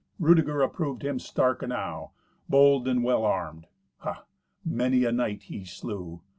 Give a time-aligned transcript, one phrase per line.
[0.17, 2.13] Rudeger approved him stark enow,
[2.49, 3.67] bold and well armed.
[3.97, 4.25] Ha!
[4.65, 6.23] many a knight he slew!